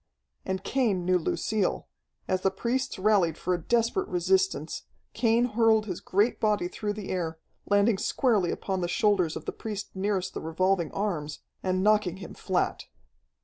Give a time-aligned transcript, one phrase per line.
[0.47, 1.87] And Cain knew Lucille.
[2.27, 4.81] As the priests rallied for a desperate resistance,
[5.13, 9.51] Cain hurled his great body through the air, landing squarely upon the shoulders of the
[9.51, 12.85] priest nearest the revolving arms, and knocking him flat.